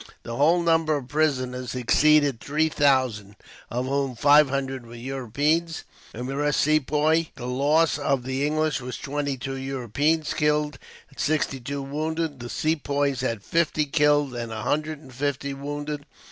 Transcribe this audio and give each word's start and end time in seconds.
The 0.23 0.35
whole 0.35 0.63
number 0.63 0.97
of 0.97 1.09
prisoners 1.09 1.75
exceeded 1.75 2.39
three 2.39 2.69
thousand, 2.69 3.35
of 3.69 3.85
whom 3.85 4.15
five 4.15 4.49
hundred 4.49 4.83
were 4.83 4.95
Europeans 4.95 5.83
and 6.11 6.27
the 6.27 6.37
rest 6.37 6.61
Sepoys. 6.61 7.27
The 7.35 7.45
loss 7.45 7.99
of 7.99 8.23
the 8.23 8.43
English 8.43 8.81
was 8.81 8.97
twenty 8.97 9.37
two 9.37 9.57
Europeans 9.57 10.33
killed, 10.33 10.79
and 11.09 11.19
sixty 11.19 11.59
two 11.59 11.83
wounded. 11.83 12.39
The 12.39 12.49
Sepoys 12.49 13.21
had 13.21 13.43
fifty 13.43 13.85
killed 13.85 14.33
and 14.33 14.51
a 14.51 14.63
hundred 14.63 14.97
and 14.97 15.13
fifty 15.13 15.53
wounded. 15.53 16.07